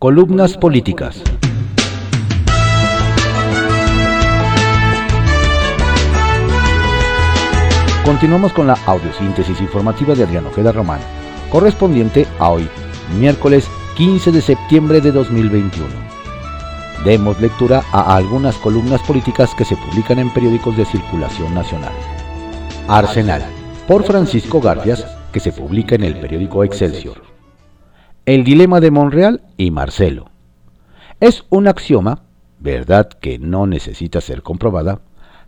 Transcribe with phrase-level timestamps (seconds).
[0.00, 1.20] Columnas políticas.
[8.04, 11.00] Continuamos con la audiosíntesis informativa de Adriano Ojeda Román,
[11.50, 12.68] correspondiente a hoy,
[13.18, 15.88] miércoles 15 de septiembre de 2021.
[17.04, 21.92] Demos lectura a algunas columnas políticas que se publican en periódicos de circulación nacional.
[22.86, 23.42] Arsenal,
[23.88, 27.37] por Francisco Gardias, que se publica en el periódico Excelsior.
[28.28, 30.26] El dilema de Monreal y Marcelo.
[31.18, 32.24] Es un axioma,
[32.60, 35.00] verdad que no necesita ser comprobada,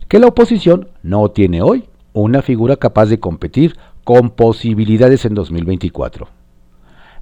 [0.07, 6.27] que la oposición no tiene hoy una figura capaz de competir con posibilidades en 2024.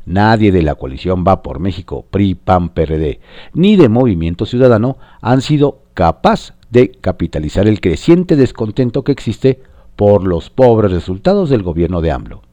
[0.06, 3.20] Nadie de la coalición Va por México, PRI, PAN, PRD,
[3.54, 9.60] ni de Movimiento Ciudadano han sido capaz de capitalizar el creciente descontento que existe
[9.98, 12.49] por los pobres resultados del gobierno de AMLO.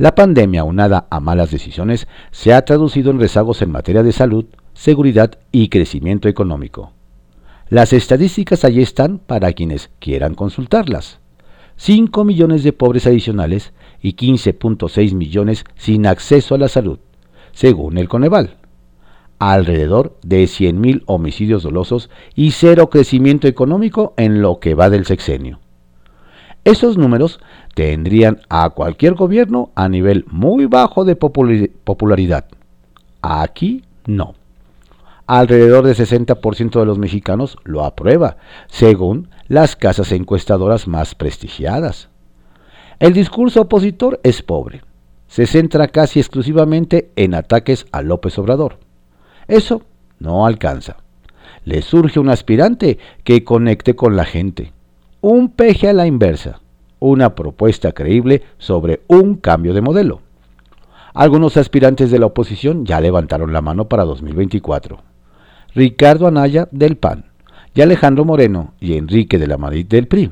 [0.00, 4.46] La pandemia, unada a malas decisiones, se ha traducido en rezagos en materia de salud,
[4.72, 6.94] seguridad y crecimiento económico.
[7.68, 11.20] Las estadísticas allí están para quienes quieran consultarlas.
[11.76, 16.98] 5 millones de pobres adicionales y 15.6 millones sin acceso a la salud,
[17.52, 18.56] según el Coneval.
[19.38, 25.60] Alrededor de 100.000 homicidios dolosos y cero crecimiento económico en lo que va del sexenio.
[26.70, 27.40] Esos números
[27.74, 32.44] tendrían a cualquier gobierno a nivel muy bajo de popularidad.
[33.22, 34.34] Aquí no
[35.26, 42.08] alrededor del 60% de los mexicanos lo aprueba, según las casas encuestadoras más prestigiadas.
[42.98, 44.82] El discurso opositor es pobre.
[45.28, 48.78] Se centra casi exclusivamente en ataques a López Obrador.
[49.46, 49.82] Eso
[50.18, 50.96] no alcanza.
[51.64, 54.72] Le surge un aspirante que conecte con la gente.
[55.22, 56.60] Un peje a la inversa.
[56.98, 60.22] Una propuesta creíble sobre un cambio de modelo.
[61.12, 64.98] Algunos aspirantes de la oposición ya levantaron la mano para 2024.
[65.74, 67.26] Ricardo Anaya del PAN,
[67.74, 70.30] y Alejandro Moreno y Enrique de la Madrid del PRI.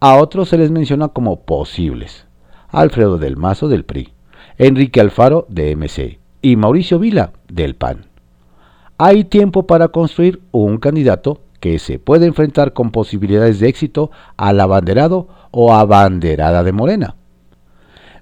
[0.00, 2.26] A otros se les menciona como posibles.
[2.68, 4.12] Alfredo del Mazo del PRI,
[4.58, 8.04] Enrique Alfaro de MC y Mauricio Vila del PAN.
[8.98, 14.60] Hay tiempo para construir un candidato que se puede enfrentar con posibilidades de éxito al
[14.60, 17.16] abanderado o abanderada de Morena.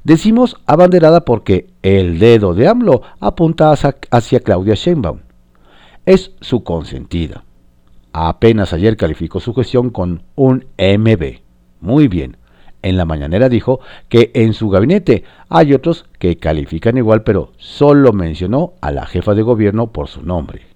[0.05, 5.23] Decimos abanderada porque el dedo de AMLO apunta hacia, Claudia Sheinbaum,
[6.07, 7.43] es su consentida.
[8.13, 11.41] Apenas ayer calificó su gestión con un MB.
[11.81, 12.37] Muy bien.
[12.81, 18.13] En la mañanera dijo que en su gabinete hay otros que califican igual, pero solo
[18.13, 20.72] mencionó a la jefa de gobierno por su nombre.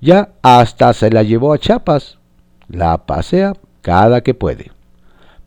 [0.00, 2.18] Ya hasta se la llevó a Chiapas.
[2.68, 4.72] La pasea cada que puede.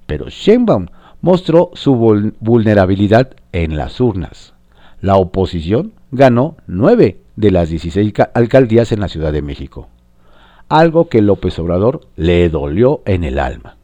[0.07, 0.87] Pero Sheinbaum
[1.21, 1.95] mostró su
[2.39, 4.53] vulnerabilidad en las urnas.
[4.99, 9.87] La oposición ganó nueve de las 16 alcaldías en la Ciudad de México.
[10.69, 13.77] Algo que López Obrador le dolió en el alma.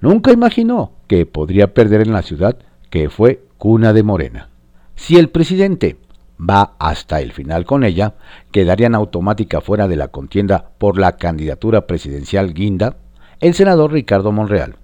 [0.00, 2.56] Nunca imaginó que podría perder en la ciudad
[2.88, 4.48] que fue cuna de Morena.
[4.96, 5.96] Si el presidente
[6.40, 8.14] va hasta el final con ella,
[8.52, 12.96] quedarían automática fuera de la contienda por la candidatura presidencial Guinda
[13.40, 14.76] el senador Ricardo Monreal.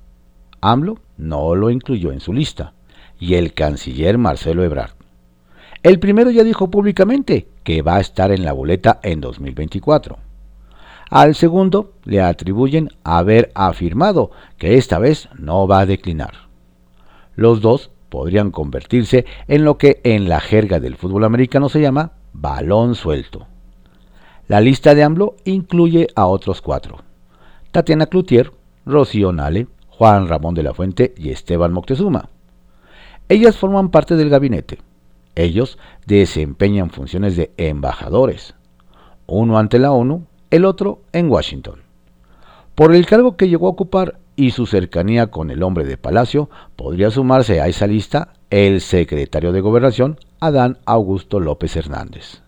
[0.62, 2.72] AMLO no lo incluyó en su lista
[3.19, 4.93] y el canciller Marcelo Ebrard.
[5.83, 10.19] El primero ya dijo públicamente que va a estar en la boleta en 2024.
[11.11, 16.33] Al segundo le atribuyen haber afirmado que esta vez no va a declinar.
[17.37, 22.12] Los dos podrían convertirse en lo que en la jerga del fútbol americano se llama
[22.33, 23.47] balón suelto.
[24.49, 26.99] La lista de AMLO incluye a otros cuatro.
[27.72, 28.53] Tatiana Cloutier,
[28.84, 32.28] Rocío Nale, Juan Ramón de la Fuente y Esteban Moctezuma.
[33.28, 34.78] Ellas forman parte del gabinete.
[35.34, 38.55] Ellos desempeñan funciones de embajadores,
[39.27, 41.81] uno ante la ONU, el otro en Washington.
[42.75, 46.48] Por el cargo que llegó a ocupar y su cercanía con el hombre de Palacio,
[46.76, 52.42] podría sumarse a esa lista el secretario de Gobernación, Adán Augusto López Hernández.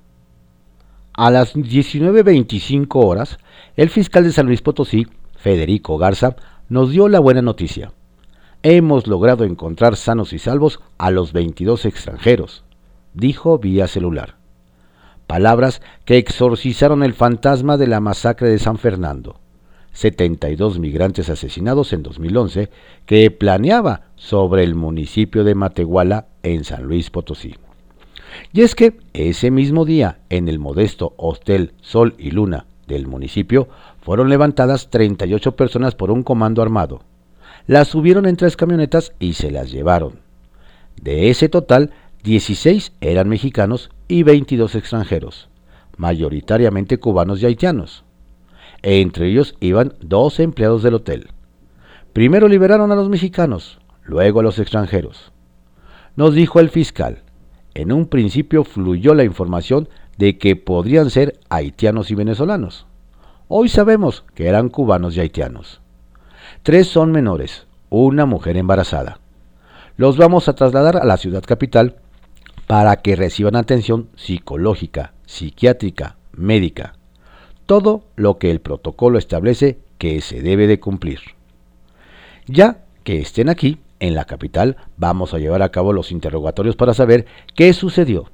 [1.15, 3.39] A las 19.25 horas,
[3.77, 6.37] el fiscal de San Luis Potosí, Federico Garza,
[6.69, 7.93] nos dio la buena noticia.
[8.63, 12.65] Hemos logrado encontrar sanos y salvos a los 22 extranjeros,
[13.15, 14.37] dijo vía celular.
[15.27, 19.41] Palabras que exorcizaron el fantasma de la masacre de San Fernando.
[19.99, 22.71] 72 migrantes asesinados en 2011
[23.05, 27.57] que planeaba sobre el municipio de Matehuala en San Luis Potosí.
[28.53, 33.67] Y es que ese mismo día, en el modesto Hostel Sol y Luna del municipio,
[34.01, 37.03] fueron levantadas 38 personas por un comando armado.
[37.67, 40.21] Las subieron en tres camionetas y se las llevaron.
[41.03, 41.91] De ese total,
[42.23, 45.49] 16 eran mexicanos y 22 extranjeros,
[45.97, 48.05] mayoritariamente cubanos y haitianos.
[48.83, 51.29] Entre ellos iban dos empleados del hotel.
[52.13, 55.33] Primero liberaron a los mexicanos, luego a los extranjeros.
[56.17, 57.23] Nos dijo el fiscal,
[57.75, 62.87] en un principio fluyó la información de que podrían ser haitianos y venezolanos.
[63.47, 65.81] Hoy sabemos que eran cubanos y haitianos.
[66.63, 69.21] Tres son menores, una mujer embarazada.
[69.97, 71.97] Los vamos a trasladar a la ciudad capital
[72.67, 76.98] para que reciban atención psicológica, psiquiátrica, médica,
[77.69, 81.21] todo lo que el protocolo establece que se debe de cumplir.
[82.47, 86.95] Ya que estén aquí, en la capital, vamos a llevar a cabo los interrogatorios para
[86.95, 88.31] saber qué sucedió,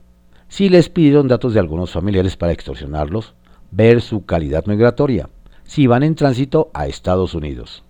[0.46, 3.34] si les pidieron datos de algunos familiares para extorsionarlos,
[3.72, 5.28] ver su calidad migratoria,
[5.64, 7.82] si van en tránsito a Estados Unidos.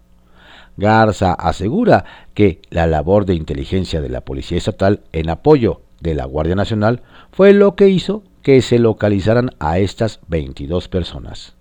[0.78, 6.24] Garza asegura que la labor de inteligencia de la Policía Estatal en apoyo de la
[6.24, 7.02] Guardia Nacional
[7.32, 11.56] fue lo que hizo que se localizaran a estas 22 personas.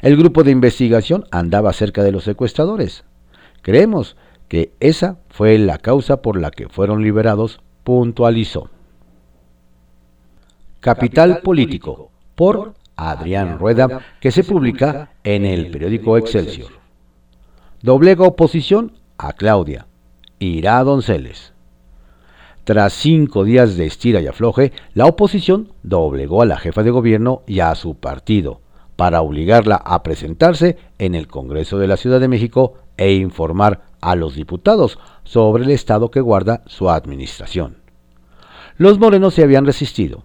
[0.00, 3.04] El grupo de investigación andaba cerca de los secuestradores.
[3.62, 4.16] Creemos
[4.48, 8.70] que esa fue la causa por la que fueron liberados, puntualizó.
[10.78, 16.70] Capital Político, por Adrián Rueda, que se publica en el periódico Excelsior.
[17.82, 19.86] Doblega oposición a Claudia.
[20.38, 21.53] Irá Donceles.
[22.64, 27.42] Tras cinco días de estira y afloje, la oposición doblegó a la jefa de gobierno
[27.46, 28.62] y a su partido
[28.96, 34.14] para obligarla a presentarse en el Congreso de la Ciudad de México e informar a
[34.14, 37.76] los diputados sobre el estado que guarda su administración.
[38.78, 40.24] Los morenos se habían resistido,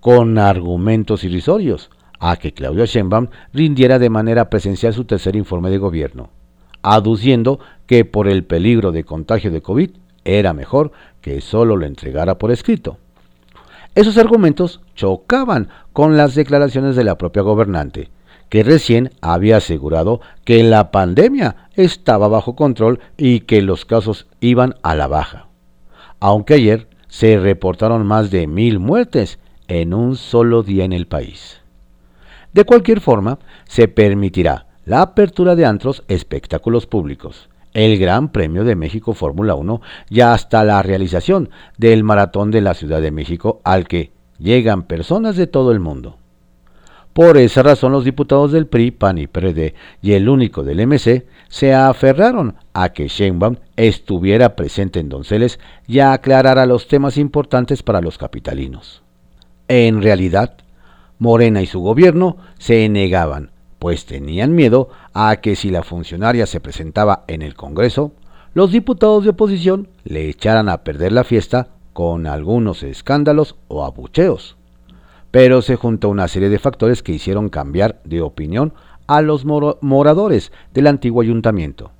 [0.00, 5.78] con argumentos irrisorios, a que Claudia Sheinbaum rindiera de manera presencial su tercer informe de
[5.78, 6.28] gobierno,
[6.82, 9.90] aduciendo que por el peligro de contagio de COVID
[10.24, 12.98] era mejor que solo lo entregara por escrito.
[13.94, 18.08] Esos argumentos chocaban con las declaraciones de la propia gobernante,
[18.48, 24.76] que recién había asegurado que la pandemia estaba bajo control y que los casos iban
[24.82, 25.48] a la baja.
[26.20, 29.38] Aunque ayer se reportaron más de mil muertes
[29.68, 31.60] en un solo día en el país.
[32.52, 33.38] De cualquier forma,
[33.68, 39.80] se permitirá la apertura de antros espectáculos públicos, el Gran Premio de México Fórmula 1
[40.08, 45.36] y hasta la realización del Maratón de la Ciudad de México al que llegan personas
[45.36, 46.16] de todo el mundo.
[47.12, 51.26] Por esa razón los diputados del PRI, PAN y PRD y el único del MC
[51.48, 55.58] se aferraron a que Sheinbaum estuviera presente en Donceles
[55.88, 59.02] y aclarara los temas importantes para los capitalinos.
[59.66, 60.54] En realidad,
[61.18, 66.60] Morena y su gobierno se negaban pues tenían miedo a que si la funcionaria se
[66.60, 68.12] presentaba en el Congreso,
[68.52, 74.56] los diputados de oposición le echaran a perder la fiesta con algunos escándalos o abucheos.
[75.30, 78.74] Pero se juntó una serie de factores que hicieron cambiar de opinión
[79.06, 81.90] a los moradores del antiguo ayuntamiento,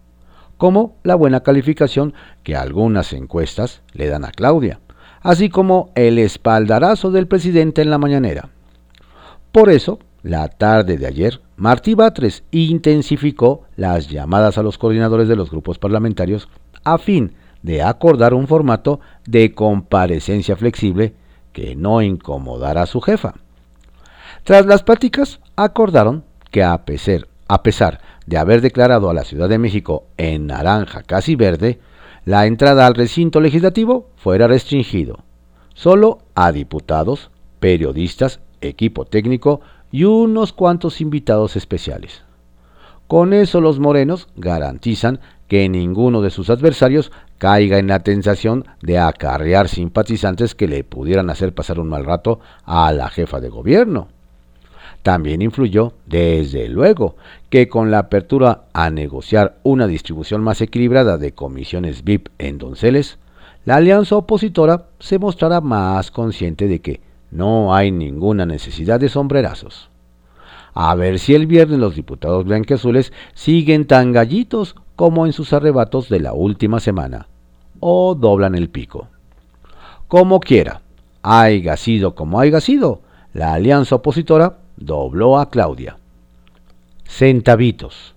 [0.59, 2.13] como la buena calificación
[2.43, 4.81] que algunas encuestas le dan a Claudia,
[5.23, 8.51] así como el espaldarazo del presidente en la mañanera.
[9.51, 15.37] Por eso, la tarde de ayer, Martí Batres intensificó las llamadas a los coordinadores de
[15.37, 16.49] los grupos parlamentarios
[16.85, 21.13] a fin de acordar un formato de comparecencia flexible
[21.53, 23.35] que no incomodara a su jefa.
[24.43, 30.05] Tras las pláticas, acordaron que a pesar, de haber declarado a la Ciudad de México
[30.17, 31.79] en naranja casi verde,
[32.25, 35.25] la entrada al recinto legislativo fuera restringido,
[35.75, 42.23] solo a diputados, periodistas, equipo técnico y unos cuantos invitados especiales.
[43.07, 48.99] Con eso los morenos garantizan que ninguno de sus adversarios caiga en la tentación de
[48.99, 54.09] acarrear simpatizantes que le pudieran hacer pasar un mal rato a la jefa de gobierno.
[55.03, 57.17] También influyó, desde luego,
[57.49, 63.19] que con la apertura a negociar una distribución más equilibrada de comisiones VIP en Donceles,
[63.65, 69.91] la alianza opositora se mostrará más consciente de que no hay ninguna necesidad de sombrerazos.
[70.75, 76.09] A ver si el viernes los diputados blanqueazules siguen tan gallitos como en sus arrebatos
[76.09, 77.27] de la última semana,
[77.81, 79.09] o doblan el pico.
[80.09, 80.83] Como quiera,
[81.23, 83.01] haya sido como haya sido,
[83.33, 85.97] la alianza opositora dobló a Claudia.
[87.05, 88.15] Centavitos.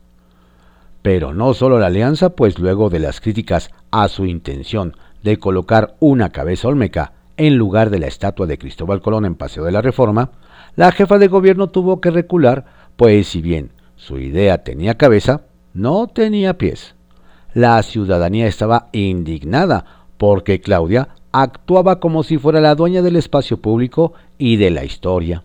[1.01, 5.95] Pero no solo la alianza, pues luego de las críticas a su intención de colocar
[5.99, 9.81] una cabeza olmeca en lugar de la estatua de Cristóbal Colón en Paseo de la
[9.81, 10.31] Reforma,
[10.75, 15.41] la jefa de gobierno tuvo que recular, pues si bien su idea tenía cabeza,
[15.73, 16.95] no tenía pies.
[17.53, 19.85] La ciudadanía estaba indignada
[20.17, 25.43] porque Claudia actuaba como si fuera la dueña del espacio público y de la historia.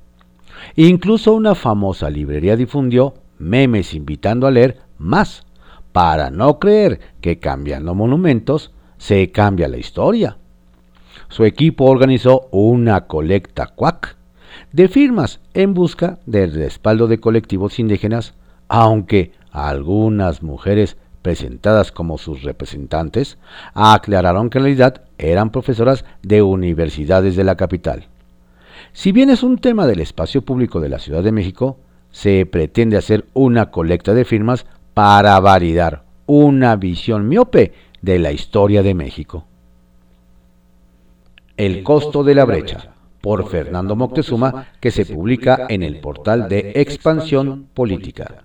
[0.76, 5.46] Incluso una famosa librería difundió memes invitando a leer más,
[5.92, 10.36] para no creer que cambiando monumentos se cambia la historia.
[11.28, 14.16] Su equipo organizó una colecta cuac
[14.72, 18.34] de firmas en busca del respaldo de colectivos indígenas,
[18.68, 23.38] aunque algunas mujeres presentadas como sus representantes
[23.74, 28.06] aclararon que en realidad eran profesoras de universidades de la capital.
[28.92, 31.78] Si bien es un tema del espacio público de la Ciudad de México,
[32.10, 38.82] se pretende hacer una colecta de firmas para validar una visión miope de la historia
[38.82, 39.47] de México.
[41.58, 46.70] El costo de la brecha, por Fernando Moctezuma, que se publica en el portal de
[46.76, 48.44] Expansión Política.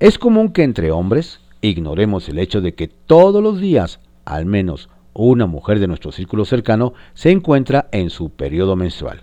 [0.00, 4.88] Es común que entre hombres ignoremos el hecho de que todos los días, al menos
[5.12, 9.22] una mujer de nuestro círculo cercano se encuentra en su periodo menstrual.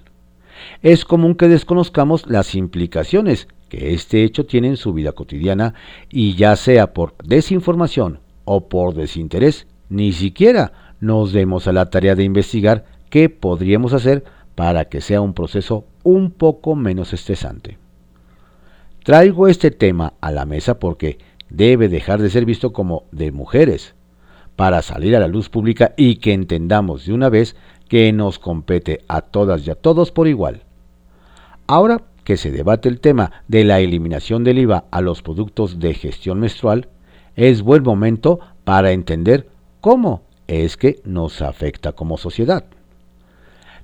[0.81, 5.73] Es común que desconozcamos las implicaciones que este hecho tiene en su vida cotidiana
[6.09, 12.15] y ya sea por desinformación o por desinterés, ni siquiera nos demos a la tarea
[12.15, 14.23] de investigar qué podríamos hacer
[14.55, 17.77] para que sea un proceso un poco menos estresante.
[19.03, 23.95] Traigo este tema a la mesa porque debe dejar de ser visto como de mujeres,
[24.55, 27.55] para salir a la luz pública y que entendamos de una vez
[27.87, 30.63] que nos compete a todas y a todos por igual.
[31.67, 35.93] Ahora que se debate el tema de la eliminación del IVA a los productos de
[35.93, 36.87] gestión menstrual,
[37.35, 39.47] es buen momento para entender
[39.81, 42.65] cómo es que nos afecta como sociedad.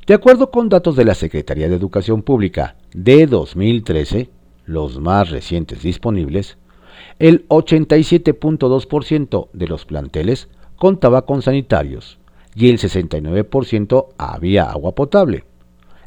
[0.08, 4.30] De acuerdo con datos de la Secretaría de Educación Pública de 2013,
[4.66, 6.58] los más recientes disponibles,
[7.20, 12.18] el 87.2% de los planteles contaba con sanitarios
[12.56, 15.44] y el 69% había agua potable.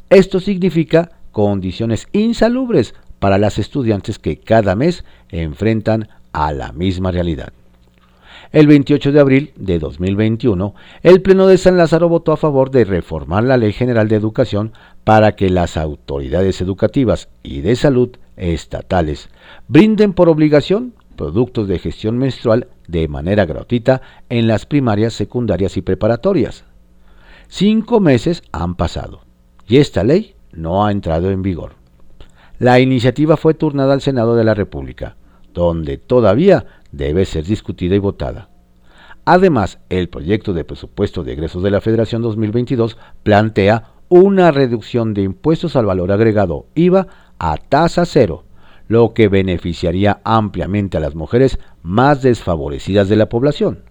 [0.09, 7.53] Esto significa condiciones insalubres para las estudiantes que cada mes enfrentan a la misma realidad.
[8.51, 12.85] El 28 de abril de 2021, el Pleno de San Lázaro votó a favor de
[12.85, 14.73] reformar la Ley General de Educación
[15.03, 19.29] para que las autoridades educativas y de salud estatales
[19.67, 25.81] brinden por obligación productos de gestión menstrual de manera gratuita en las primarias, secundarias y
[25.81, 26.65] preparatorias.
[27.47, 29.21] Cinco meses han pasado
[29.67, 31.73] y esta ley no ha entrado en vigor.
[32.59, 35.15] La iniciativa fue turnada al Senado de la República,
[35.53, 38.49] donde todavía debe ser discutida y votada.
[39.25, 45.23] Además, el proyecto de presupuesto de egresos de la Federación 2022 plantea una reducción de
[45.23, 47.07] impuestos al valor agregado IVA
[47.39, 48.45] a tasa cero
[48.87, 53.83] lo que beneficiaría ampliamente a las mujeres más desfavorecidas de la población.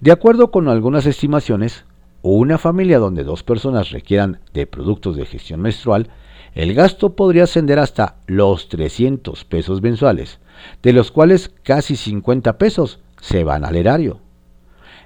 [0.00, 1.84] De acuerdo con algunas estimaciones,
[2.22, 6.08] una familia donde dos personas requieran de productos de gestión menstrual,
[6.54, 10.40] el gasto podría ascender hasta los 300 pesos mensuales,
[10.82, 14.20] de los cuales casi 50 pesos se van al erario.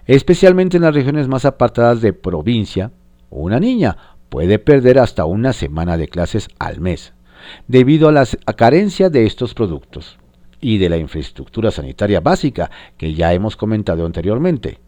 [0.07, 2.90] Especialmente en las regiones más apartadas de provincia,
[3.31, 3.97] una niña
[4.28, 7.12] puede perder hasta una semana de clases al mes
[7.67, 8.26] debido a la
[8.57, 10.19] carencia de estos productos
[10.61, 14.78] y de la infraestructura sanitaria básica que ya hemos comentado anteriormente,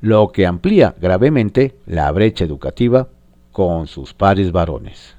[0.00, 3.08] lo que amplía gravemente la brecha educativa
[3.52, 5.16] con sus pares varones.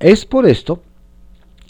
[0.00, 0.82] Es por esto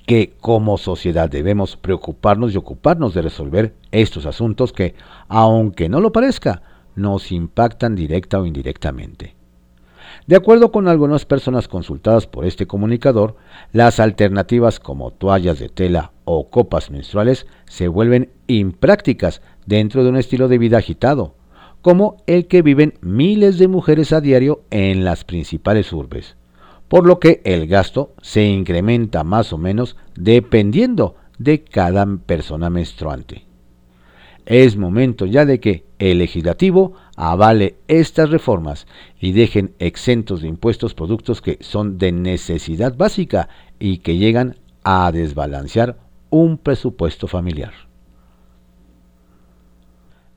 [0.08, 4.94] que como sociedad debemos preocuparnos y ocuparnos de resolver estos asuntos que,
[5.28, 6.62] aunque no lo parezca,
[6.96, 9.36] nos impactan directa o indirectamente.
[10.26, 13.36] De acuerdo con algunas personas consultadas por este comunicador,
[13.74, 20.16] las alternativas como toallas de tela o copas menstruales se vuelven imprácticas dentro de un
[20.16, 21.34] estilo de vida agitado,
[21.82, 26.37] como el que viven miles de mujeres a diario en las principales urbes,
[26.88, 33.44] por lo que el gasto se incrementa más o menos dependiendo de cada persona menstruante.
[34.46, 38.86] Es momento ya de que el legislativo avale estas reformas
[39.20, 45.12] y dejen exentos de impuestos productos que son de necesidad básica y que llegan a
[45.12, 45.98] desbalancear
[46.30, 47.74] un presupuesto familiar.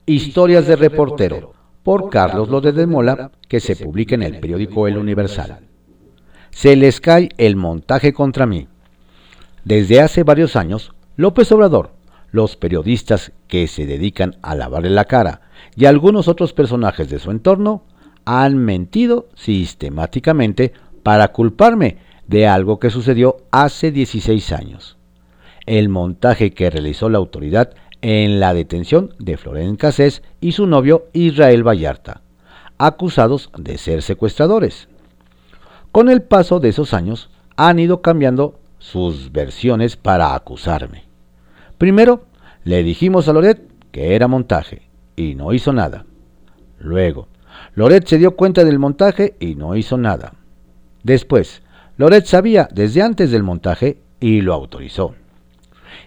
[0.05, 1.53] Historias de reportero
[1.83, 5.70] por Carlos López de Mola que se publica en el periódico El Universal.
[6.51, 8.67] Se les cae el montaje contra mí.
[9.63, 11.91] Desde hace varios años, López Obrador,
[12.31, 15.41] los periodistas que se dedican a lavarle la cara
[15.75, 17.83] y algunos otros personajes de su entorno
[18.25, 24.97] han mentido sistemáticamente para culparme de algo que sucedió hace 16 años.
[25.65, 31.07] El montaje que realizó la autoridad en la detención de Florent Cassés y su novio
[31.13, 32.21] Israel Vallarta,
[32.77, 34.87] acusados de ser secuestradores.
[35.91, 41.03] Con el paso de esos años, han ido cambiando sus versiones para acusarme.
[41.77, 42.25] Primero,
[42.63, 44.83] le dijimos a Loret que era montaje
[45.15, 46.05] y no hizo nada.
[46.79, 47.27] Luego,
[47.75, 50.33] Loret se dio cuenta del montaje y no hizo nada.
[51.03, 51.61] Después,
[51.97, 55.13] Loret sabía desde antes del montaje y lo autorizó.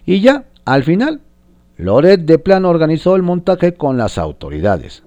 [0.06, 1.20] Y ya, al final,
[1.76, 5.02] Loret de plano organizó el montaje con las autoridades.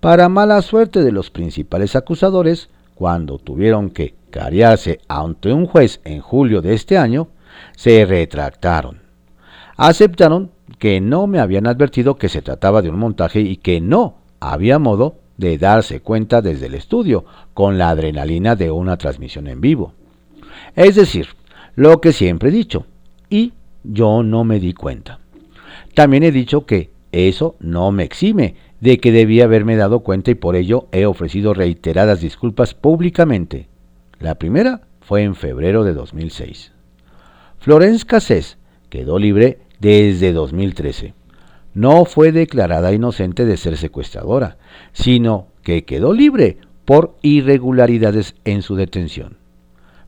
[0.00, 6.20] Para mala suerte de los principales acusadores, cuando tuvieron que cariarse ante un juez en
[6.20, 7.28] julio de este año,
[7.76, 9.00] se retractaron.
[9.76, 14.16] Aceptaron que no me habían advertido que se trataba de un montaje y que no
[14.40, 19.60] había modo de darse cuenta desde el estudio con la adrenalina de una transmisión en
[19.60, 19.92] vivo.
[20.76, 21.28] Es decir,
[21.74, 22.86] lo que siempre he dicho,
[23.30, 25.20] y yo no me di cuenta.
[25.94, 30.34] También he dicho que eso no me exime de que debía haberme dado cuenta y
[30.34, 33.68] por ello he ofrecido reiteradas disculpas públicamente.
[34.18, 36.72] La primera fue en febrero de 2006.
[37.60, 38.58] Florence Cassés
[38.88, 41.14] quedó libre desde 2013.
[41.74, 44.58] No fue declarada inocente de ser secuestradora,
[44.92, 49.36] sino que quedó libre por irregularidades en su detención.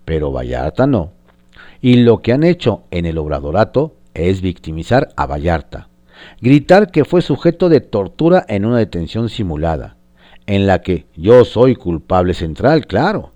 [0.05, 1.13] Pero Vallarta no.
[1.81, 5.91] Y lo que han hecho en el obradorato es victimizar a Vallarta,
[6.41, 9.97] gritar que fue sujeto de tortura en una detención simulada,
[10.47, 13.33] en la que yo soy culpable central, claro,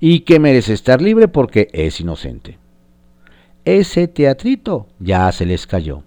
[0.00, 2.58] y que merece estar libre porque es inocente.
[3.64, 6.02] Ese teatrito ya se les cayó.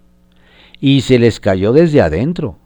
[0.80, 2.58] Y se les cayó desde adentro.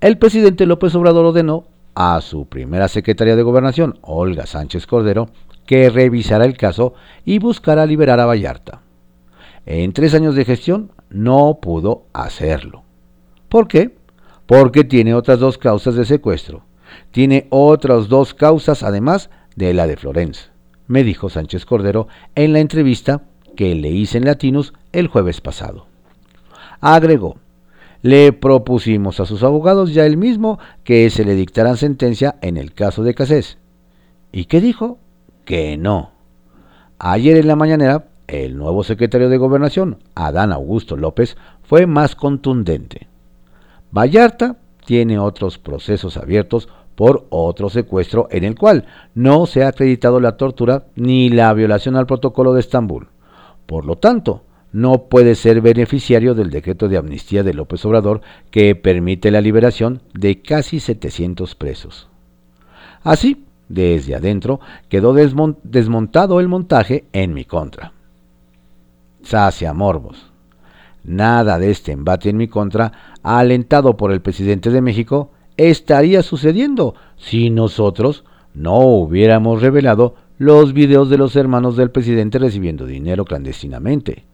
[0.00, 1.64] El presidente López Obrador ordenó
[1.94, 5.28] a su primera secretaria de gobernación, Olga Sánchez Cordero,
[5.66, 8.82] que revisara el caso y buscara liberar a Vallarta.
[9.66, 12.82] En tres años de gestión no pudo hacerlo.
[13.48, 13.96] ¿Por qué?
[14.46, 16.64] Porque tiene otras dos causas de secuestro.
[17.12, 20.50] Tiene otras dos causas además de la de Florence,
[20.86, 23.22] me dijo Sánchez Cordero en la entrevista
[23.56, 25.86] que le hice en Latinus el jueves pasado.
[26.80, 27.36] Agregó,
[28.02, 32.74] le propusimos a sus abogados ya el mismo que se le dictaran sentencia en el
[32.74, 33.58] caso de Casés.
[34.32, 34.98] ¿Y qué dijo?
[35.44, 36.10] Que no.
[36.98, 43.08] Ayer en la mañanera el nuevo secretario de Gobernación, Adán Augusto López, fue más contundente.
[43.90, 50.20] Vallarta tiene otros procesos abiertos por otro secuestro en el cual no se ha acreditado
[50.20, 53.08] la tortura ni la violación al protocolo de Estambul.
[53.66, 58.74] Por lo tanto, no puede ser beneficiario del decreto de amnistía de López Obrador que
[58.74, 62.08] permite la liberación de casi 700 presos.
[63.02, 67.92] Así, desde adentro quedó desmontado el montaje en mi contra
[69.24, 70.30] sacia morbos.
[71.02, 76.94] Nada de este embate en mi contra, alentado por el presidente de México, estaría sucediendo
[77.16, 84.24] si nosotros no hubiéramos revelado los videos de los hermanos del presidente recibiendo dinero clandestinamente.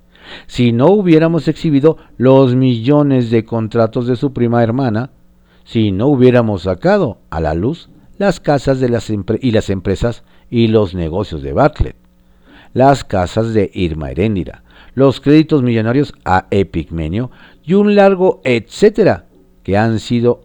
[0.46, 5.10] Si no hubiéramos exhibido los millones de contratos de su prima hermana,
[5.64, 10.68] si no hubiéramos sacado a la luz las casas de las y las empresas y
[10.68, 11.96] los negocios de Bartlett,
[12.74, 14.62] las casas de Irma Heréndira,
[14.94, 17.30] los créditos millonarios a Epigmenio
[17.64, 19.26] y un largo etcétera
[19.62, 20.42] que han sido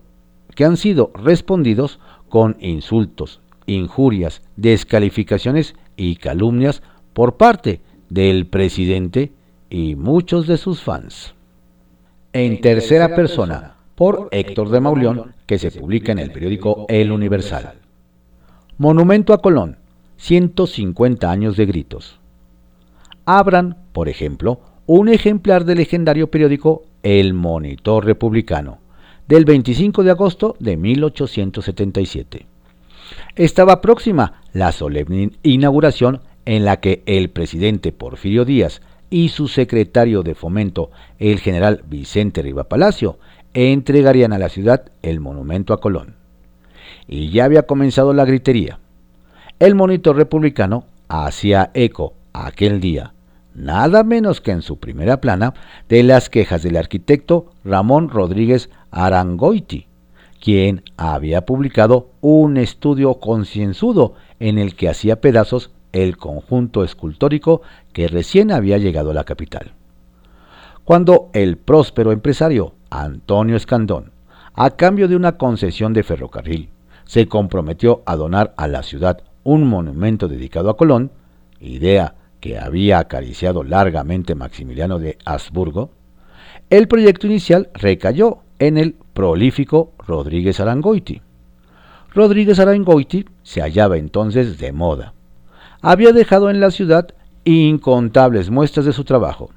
[0.55, 6.81] que han sido respondidos con insultos, injurias, descalificaciones y calumnias
[7.13, 9.33] por parte del presidente
[9.69, 11.35] y muchos de sus fans.
[12.31, 17.73] En tercera persona, por Héctor de Mauleón, que se publica en el periódico El Universal.
[18.77, 19.77] Monumento a Colón,
[20.17, 22.19] 150 años de gritos
[23.25, 28.77] abran, por ejemplo, un ejemplar del legendario periódico El Monitor Republicano,
[29.27, 32.45] del 25 de agosto de 1877.
[33.35, 40.21] Estaba próxima la solemne inauguración en la que el presidente Porfirio Díaz y su secretario
[40.21, 43.17] de fomento, el general Vicente Riva Palacio,
[43.53, 46.15] entregarían a la ciudad el monumento a Colón.
[47.07, 48.79] Y ya había comenzado la gritería.
[49.59, 53.14] El monitor republicano hacía eco aquel día
[53.55, 55.53] nada menos que en su primera plana,
[55.89, 59.87] de las quejas del arquitecto Ramón Rodríguez Arangoiti,
[60.39, 67.61] quien había publicado un estudio concienzudo en el que hacía pedazos el conjunto escultórico
[67.93, 69.73] que recién había llegado a la capital.
[70.83, 74.11] Cuando el próspero empresario Antonio Escandón,
[74.53, 76.69] a cambio de una concesión de ferrocarril,
[77.05, 81.11] se comprometió a donar a la ciudad un monumento dedicado a Colón,
[81.59, 85.89] idea que había acariciado largamente Maximiliano de Habsburgo,
[86.69, 91.23] el proyecto inicial recayó en el prolífico Rodríguez Arangoiti.
[92.13, 95.15] Rodríguez Arangoiti se hallaba entonces de moda.
[95.81, 99.49] Había dejado en la ciudad incontables muestras de su trabajo.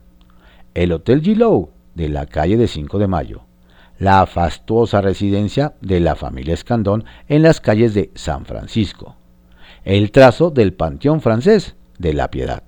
[0.73, 3.43] El Hotel Gillow de la calle de 5 de Mayo,
[3.99, 9.15] la fastuosa residencia de la familia Escandón en las calles de San Francisco,
[9.85, 12.68] el trazo del Panteón francés de la Piedad.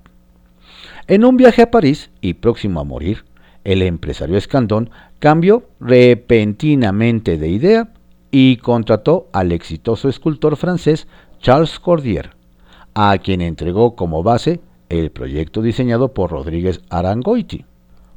[1.11, 3.25] En un viaje a París y próximo a morir,
[3.65, 7.89] el empresario Escandón cambió repentinamente de idea
[8.31, 11.09] y contrató al exitoso escultor francés
[11.41, 12.29] Charles Cordier,
[12.93, 17.65] a quien entregó como base el proyecto diseñado por Rodríguez Arangoiti.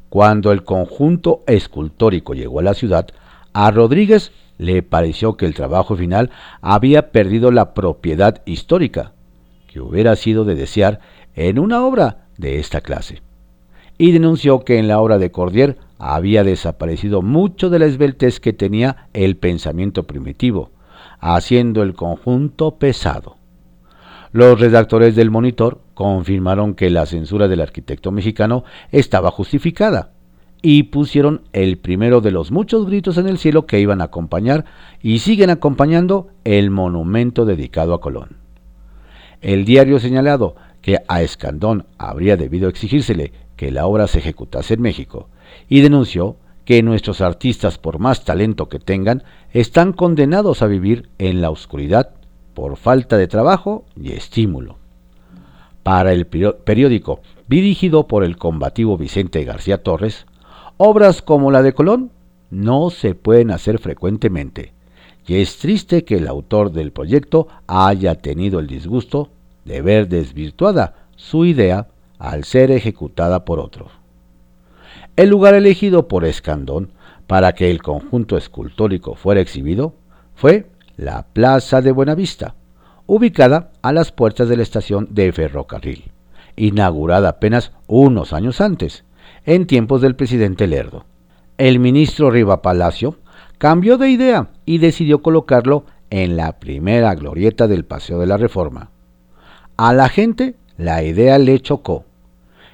[0.09, 3.09] Cuando el conjunto escultórico llegó a la ciudad,
[3.55, 6.31] a Rodríguez le pareció que el trabajo final
[6.61, 9.15] había perdido la propiedad histórica,
[9.67, 11.01] que hubiera sido de desear
[11.35, 13.23] en una obra de esta clase,
[13.99, 18.53] y denunció que en la obra de Cordier había desaparecido mucho de la esbeltez que
[18.53, 20.71] tenía el pensamiento primitivo,
[21.21, 23.37] haciendo el conjunto pesado.
[24.33, 30.11] Los redactores del Monitor confirmaron que la censura del arquitecto mexicano estaba justificada
[30.61, 34.65] y pusieron el primero de los muchos gritos en el cielo que iban a acompañar
[35.01, 38.39] y siguen acompañando el monumento dedicado a Colón.
[39.41, 44.83] El diario señalado que a Escandón habría debido exigírsele que la obra se ejecutase en
[44.83, 45.31] México
[45.67, 49.23] y denunció que nuestros artistas, por más talento que tengan,
[49.55, 52.11] están condenados a vivir en la oscuridad
[52.53, 54.77] por falta de trabajo y estímulo.
[55.83, 60.27] Para el periódico dirigido por el combativo Vicente García Torres,
[60.77, 62.11] obras como la de Colón
[62.51, 64.75] no se pueden hacer frecuentemente,
[65.27, 69.31] y es triste que el autor del proyecto haya tenido el disgusto
[69.65, 73.89] de ver desvirtuada su idea al ser ejecutada por otro.
[75.17, 76.91] El lugar elegido por Escandón
[77.27, 79.95] para que el conjunto escultórico fuera exhibido
[80.35, 82.55] fue la Plaza de Buenavista,
[83.07, 86.05] ubicada a las puertas de la estación de ferrocarril,
[86.57, 89.05] inaugurada apenas unos años antes,
[89.45, 91.05] en tiempos del presidente Lerdo.
[91.59, 93.17] El ministro Riva Palacio
[93.59, 98.91] cambió de idea y decidió colocarlo en la primera glorieta del Paseo de la Reforma.
[99.77, 102.05] A la gente la idea le chocó.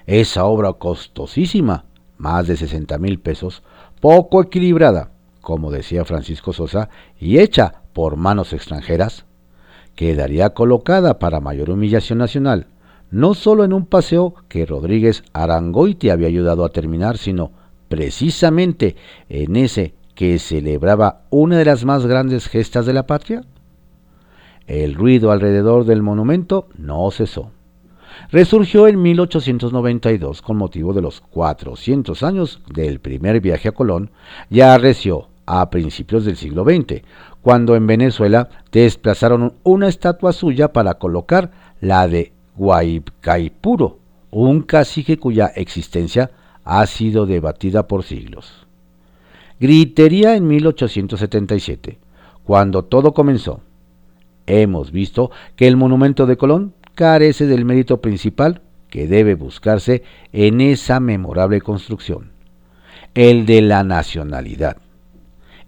[0.07, 1.85] Esa obra costosísima
[2.19, 3.63] más de 60 mil pesos,
[4.01, 5.11] poco equilibrada,
[5.41, 9.25] como decía Francisco Sosa, y hecha por manos extranjeras,
[9.97, 12.67] quedaría colocada para mayor humillación nacional,
[13.11, 17.53] no solo en un paseo que Rodríguez Arangoiti había ayudado a terminar, sino
[17.89, 18.97] precisamente
[19.31, 23.43] en ese que celebraba una de las más grandes gestas de la patria?
[24.71, 27.51] El ruido alrededor del monumento no cesó
[28.31, 34.11] resurgió en 1892 con motivo de los 400 años del primer viaje a Colón
[34.49, 37.03] y arreció a principios del siglo XX,
[37.43, 43.99] cuando en Venezuela desplazaron una estatua suya para colocar la de Guaycaipuro,
[44.31, 46.31] un cacique cuya existencia
[46.63, 48.69] ha sido debatida por siglos.
[49.59, 51.99] Gritería en 1877,
[52.45, 53.63] cuando todo comenzó.
[54.53, 60.61] Hemos visto que el monumento de Colón carece del mérito principal que debe buscarse en
[60.61, 62.33] esa memorable construcción,
[63.15, 64.79] el de la nacionalidad.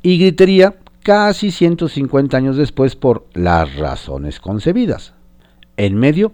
[0.03, 5.15] Y gritaría casi 150 años después por las razones concebidas.
[5.77, 6.33] En medio,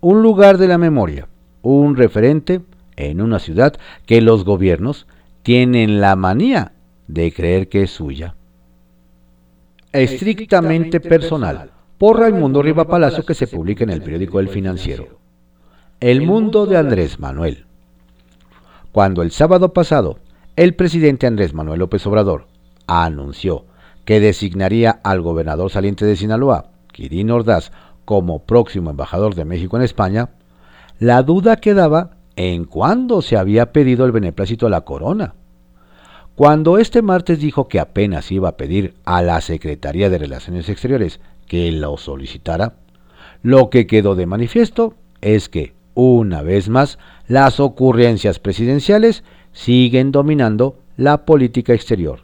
[0.00, 1.28] un lugar de la memoria,
[1.60, 2.62] un referente
[2.96, 3.74] en una ciudad
[4.06, 5.06] que los gobiernos
[5.42, 6.72] tienen la manía
[7.08, 8.36] de creer que es suya.
[9.92, 15.18] Estrictamente personal por Raimundo Riva Palacio que se publica en el periódico El Financiero.
[16.00, 17.66] El mundo de Andrés Manuel.
[18.90, 20.16] Cuando el sábado pasado
[20.56, 22.46] el presidente Andrés Manuel López Obrador
[22.86, 23.66] anunció
[24.06, 27.70] que designaría al gobernador saliente de Sinaloa, Quirino Ordaz,
[28.06, 30.30] como próximo embajador de México en España,
[31.00, 35.34] la duda quedaba en cuándo se había pedido el beneplácito a la corona.
[36.34, 41.20] Cuando este martes dijo que apenas iba a pedir a la Secretaría de Relaciones Exteriores
[41.50, 42.74] que lo solicitara,
[43.42, 50.78] lo que quedó de manifiesto es que, una vez más, las ocurrencias presidenciales siguen dominando
[50.96, 52.20] la política exterior,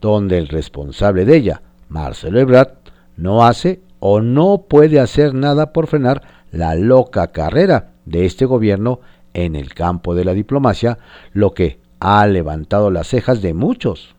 [0.00, 2.72] donde el responsable de ella, Marcelo Ebrard,
[3.16, 8.98] no hace o no puede hacer nada por frenar la loca carrera de este gobierno
[9.34, 10.98] en el campo de la diplomacia,
[11.32, 14.16] lo que ha levantado las cejas de muchos.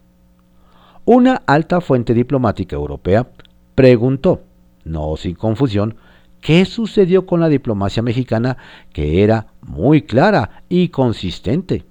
[1.03, 3.27] Una alta fuente diplomática europea
[3.75, 4.41] preguntó,
[4.83, 5.97] no sin confusión,
[6.41, 8.57] qué sucedió con la diplomacia mexicana
[8.93, 11.85] que era muy clara y consistente.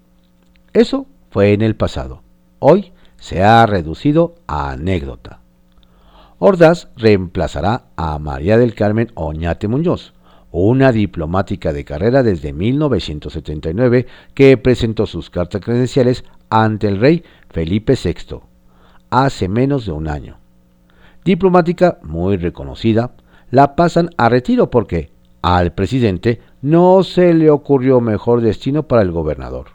[0.72, 2.22] Eso fue en el pasado.
[2.58, 5.40] Hoy se ha reducido a anécdota.
[6.38, 10.14] Ordaz reemplazará a María del Carmen Oñate Muñoz,
[10.50, 17.94] una diplomática de carrera desde 1979 que presentó sus cartas credenciales ante el rey Felipe
[18.02, 18.40] VI
[19.10, 20.43] hace menos de un año.
[21.24, 23.12] Diplomática muy reconocida,
[23.50, 25.10] la pasan a retiro porque
[25.42, 29.68] al presidente no se le ocurrió mejor destino para el gobernador.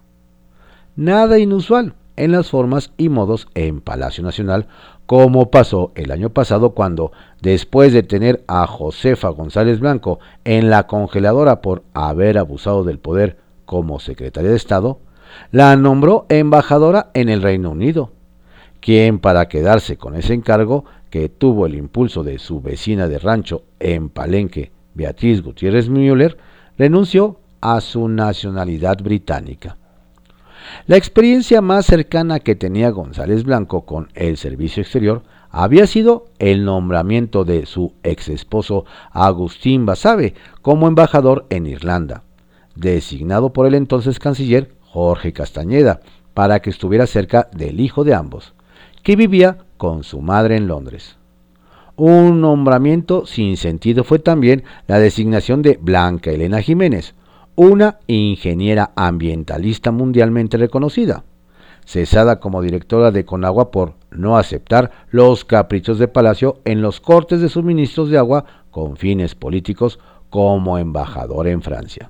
[0.96, 4.68] Nada inusual en las formas y modos en Palacio Nacional,
[5.06, 10.86] como pasó el año pasado cuando, después de tener a Josefa González Blanco en la
[10.86, 15.00] congeladora por haber abusado del poder como secretaria de Estado,
[15.52, 18.12] la nombró embajadora en el Reino Unido,
[18.82, 23.64] quien para quedarse con ese encargo que tuvo el impulso de su vecina de rancho
[23.80, 26.38] en Palenque, Beatriz Gutiérrez Müller,
[26.78, 29.78] renunció a su nacionalidad británica.
[30.86, 36.64] La experiencia más cercana que tenía González Blanco con el servicio exterior había sido el
[36.64, 42.24] nombramiento de su ex esposo Agustín Basabe como embajador en Irlanda,
[42.76, 46.02] designado por el entonces canciller Jorge Castañeda
[46.34, 48.54] para que estuviera cerca del hijo de ambos,
[49.02, 51.16] que vivía con su madre en Londres.
[51.96, 57.16] Un nombramiento sin sentido fue también la designación de Blanca Elena Jiménez,
[57.56, 61.24] una ingeniera ambientalista mundialmente reconocida,
[61.86, 67.40] cesada como directora de Conagua por no aceptar los caprichos de Palacio en los cortes
[67.40, 72.10] de suministros de agua con fines políticos como embajadora en Francia.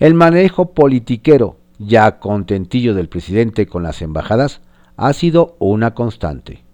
[0.00, 4.60] El manejo politiquero ya contentillo del presidente con las embajadas
[4.98, 6.64] ha sido una constante.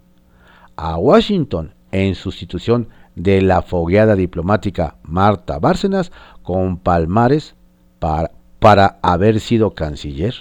[0.75, 6.11] A Washington, en sustitución de la fogueada diplomática Marta Bárcenas,
[6.43, 7.55] con palmares
[7.99, 10.33] para, haber sido canciller,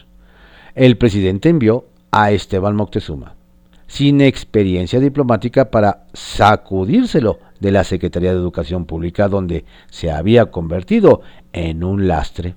[0.74, 3.34] el presidente envió a Esteban Moctezuma,
[3.86, 11.20] sin experiencia diplomática para sacudírselo de la Secretaría de Educación Pública donde se había convertido
[11.52, 12.56] en un lastre.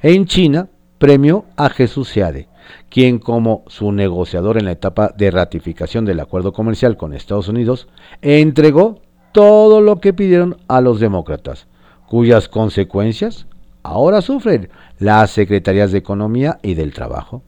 [0.00, 0.68] En China,
[0.98, 2.48] premió a Jesús Seade,
[2.88, 7.88] quien como su negociador en la etapa de ratificación del acuerdo comercial con Estados Unidos,
[8.20, 9.00] entregó
[9.32, 11.66] todo lo que pidieron a los demócratas,
[12.06, 13.46] cuyas consecuencias
[13.82, 17.42] ahora sufren las secretarías de Economía y del Trabajo.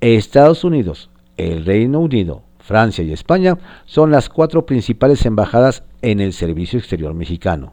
[0.00, 6.32] Estados Unidos, el Reino Unido, Francia y España son las cuatro principales embajadas en el
[6.32, 7.72] servicio exterior mexicano,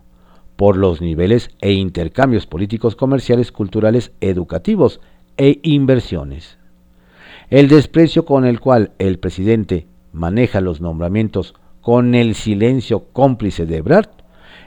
[0.56, 5.02] por los niveles e intercambios políticos, comerciales, culturales, educativos
[5.38, 6.58] e inversiones.
[7.50, 13.82] El desprecio con el cual el presidente maneja los nombramientos con el silencio cómplice de
[13.82, 14.06] Brad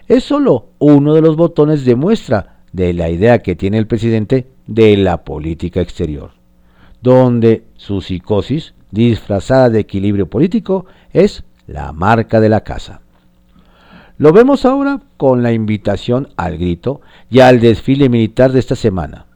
[0.07, 4.46] es solo uno de los botones de muestra de la idea que tiene el presidente
[4.66, 6.31] de la política exterior,
[7.02, 13.00] donde su psicosis, disfrazada de equilibrio político, es la marca de la casa.
[14.16, 17.00] Lo vemos ahora con la invitación al grito
[17.31, 19.27] y al desfile militar de esta semana.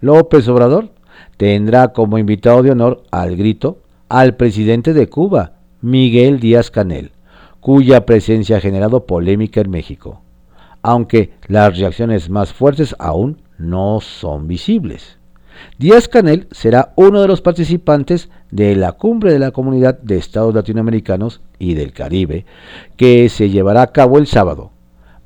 [0.00, 0.90] López Obrador
[1.36, 7.12] tendrá como invitado de honor al grito al presidente de Cuba, Miguel Díaz Canel,
[7.60, 10.22] cuya presencia ha generado polémica en México,
[10.82, 15.18] aunque las reacciones más fuertes aún no son visibles.
[15.78, 20.54] Díaz Canel será uno de los participantes de la cumbre de la Comunidad de Estados
[20.54, 22.46] Latinoamericanos y del Caribe,
[22.96, 24.70] que se llevará a cabo el sábado,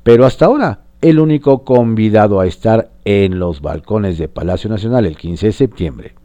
[0.03, 5.17] pero hasta ahora el único convidado a estar en los balcones de Palacio Nacional el
[5.17, 6.15] 15 de septiembre.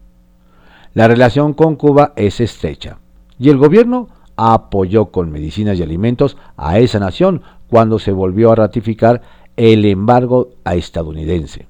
[0.95, 2.99] La relación con Cuba es estrecha
[3.41, 8.55] y el gobierno apoyó con medicinas y alimentos a esa nación cuando se volvió a
[8.55, 9.21] ratificar
[9.57, 11.67] el embargo a estadounidense.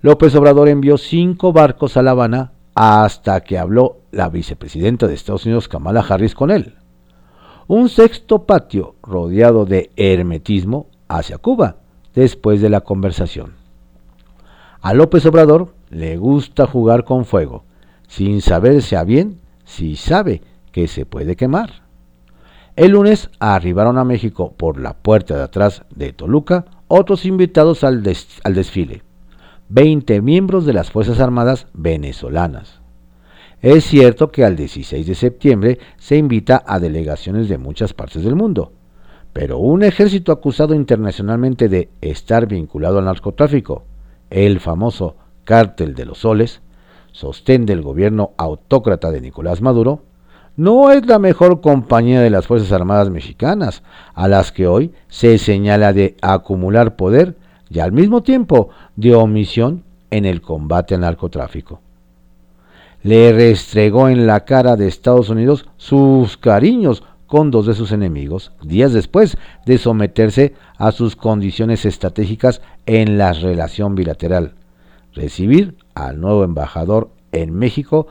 [0.00, 5.44] López Obrador envió cinco barcos a La Habana hasta que habló la vicepresidenta de Estados
[5.44, 6.76] Unidos, Kamala Harris, con él.
[7.66, 11.78] Un sexto patio rodeado de hermetismo hacia Cuba
[12.16, 13.52] después de la conversación.
[14.80, 17.64] A López Obrador le gusta jugar con fuego,
[18.08, 21.84] sin saberse a bien si sabe que se puede quemar.
[22.74, 28.02] El lunes arribaron a México por la puerta de atrás de Toluca otros invitados al,
[28.44, 29.02] al desfile,
[29.68, 32.80] 20 miembros de las Fuerzas Armadas venezolanas.
[33.62, 38.36] Es cierto que al 16 de septiembre se invita a delegaciones de muchas partes del
[38.36, 38.72] mundo,
[39.36, 43.84] pero un ejército acusado internacionalmente de estar vinculado al narcotráfico,
[44.30, 46.62] el famoso Cártel de los Soles,
[47.12, 50.00] sostén del gobierno autócrata de Nicolás Maduro,
[50.56, 53.82] no es la mejor compañía de las Fuerzas Armadas mexicanas,
[54.14, 57.36] a las que hoy se señala de acumular poder
[57.68, 61.82] y al mismo tiempo de omisión en el combate al narcotráfico.
[63.02, 68.52] Le restregó en la cara de Estados Unidos sus cariños con dos de sus enemigos,
[68.62, 74.54] días después de someterse a sus condiciones estratégicas en la relación bilateral.
[75.12, 78.06] Recibir al nuevo embajador en México,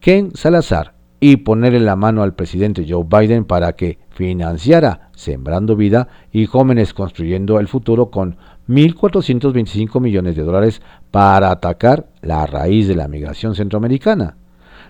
[0.00, 6.08] Ken Salazar, y ponerle la mano al presidente Joe Biden para que financiara Sembrando Vida
[6.30, 8.36] y Jóvenes Construyendo el Futuro con
[8.68, 14.36] 1.425 millones de dólares para atacar la raíz de la migración centroamericana,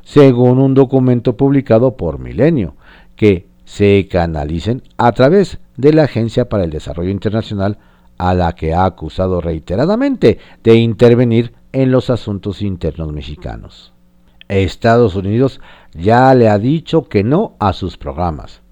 [0.02, 2.74] según un documento publicado por Milenio,
[3.14, 7.78] que se canalicen a través de la Agencia para el Desarrollo Internacional
[8.16, 13.92] a la que ha acusado reiteradamente de intervenir en los asuntos internos mexicanos.
[14.48, 15.60] Estados Unidos
[15.92, 18.62] ya le ha dicho que no a sus programas,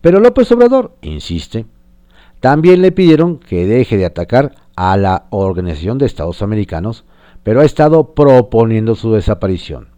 [0.00, 1.64] pero López Obrador insiste.
[2.40, 7.04] También le pidieron que deje de atacar a la Organización de Estados Americanos,
[7.44, 9.88] pero ha estado proponiendo su desaparición.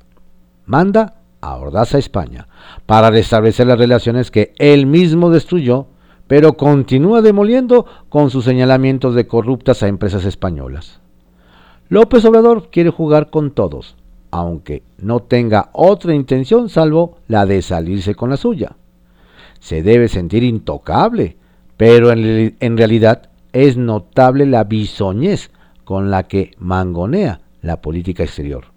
[0.66, 2.46] Manda a España
[2.86, 5.86] para restablecer las relaciones que él mismo destruyó,
[6.28, 11.00] pero continúa demoliendo con sus señalamientos de corruptas a empresas españolas.
[11.88, 13.96] López Obrador quiere jugar con todos,
[14.30, 18.76] aunque no tenga otra intención salvo la de salirse con la suya.
[19.58, 21.36] Se debe sentir intocable,
[21.76, 25.50] pero en, en realidad es notable la bisoñez
[25.84, 28.71] con la que mangonea la política exterior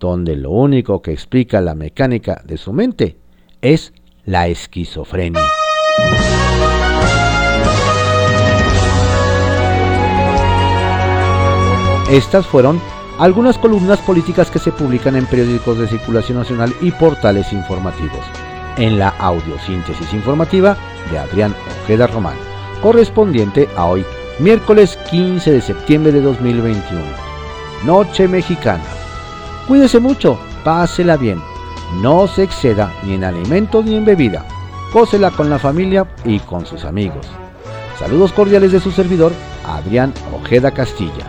[0.00, 3.18] donde lo único que explica la mecánica de su mente
[3.60, 3.92] es
[4.24, 5.42] la esquizofrenia.
[12.10, 12.80] Estas fueron
[13.20, 18.24] algunas columnas políticas que se publican en periódicos de circulación nacional y portales informativos.
[18.78, 20.76] En la audiosíntesis informativa
[21.10, 22.36] de Adrián Ojeda Román,
[22.82, 24.04] correspondiente a hoy,
[24.38, 27.02] miércoles 15 de septiembre de 2021.
[27.84, 28.99] Noche Mexicana.
[29.70, 31.40] Cuídese mucho, pásela bien.
[32.02, 34.44] No se exceda ni en alimento ni en bebida.
[34.92, 37.24] Cósela con la familia y con sus amigos.
[37.96, 39.30] Saludos cordiales de su servidor,
[39.64, 41.24] Adrián Ojeda Castilla.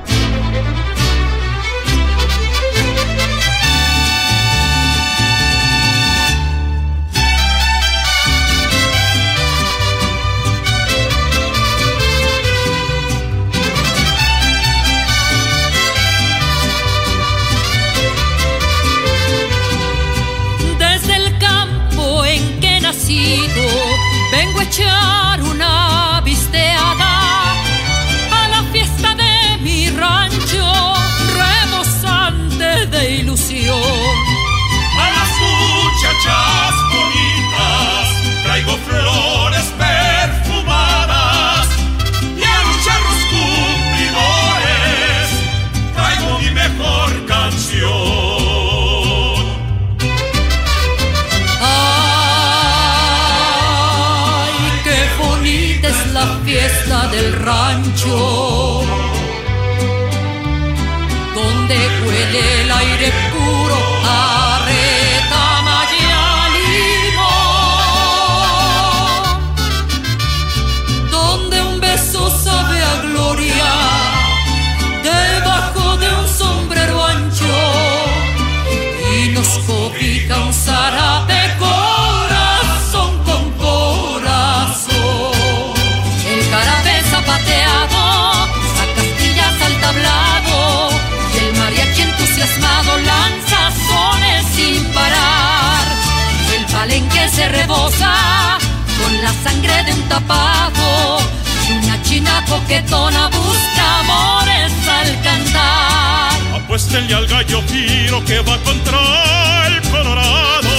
[101.77, 106.31] Una china coquetona busca amores al cantar.
[106.55, 110.69] Apuéstenle al gallo giro que va contra el colorado.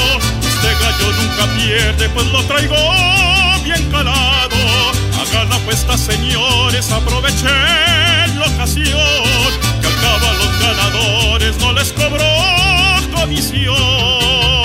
[0.42, 2.76] Este gallo nunca pierde, pues lo traigo
[3.64, 4.56] bien calado.
[5.20, 9.50] Hagan la apuesta, señores, aprovechen la ocasión.
[9.80, 12.26] Que acaba los ganadores, no les cobró
[13.14, 14.61] comisión.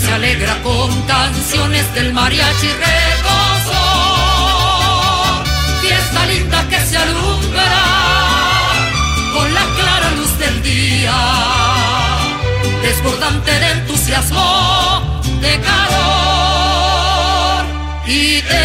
[0.00, 3.80] Se alegra con canciones del mariachi recoso.
[5.82, 7.72] Fiesta linda que se alumbra
[9.34, 11.16] con la clara luz del día,
[12.82, 17.64] desbordante de entusiasmo, de calor
[18.06, 18.59] y de